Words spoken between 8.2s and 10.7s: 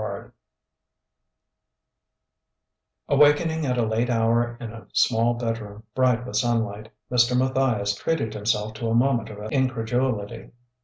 himself to a moment of incredulity.